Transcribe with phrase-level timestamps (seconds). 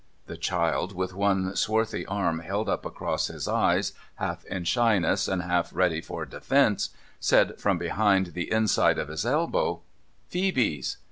[0.25, 5.43] The child, with one swarthy arm held up across his eyes, half in shyness, and
[5.43, 6.89] half ready for defence,
[7.19, 9.81] said from behind the inside of his elbow:'
[10.31, 10.97] Phoebe's.'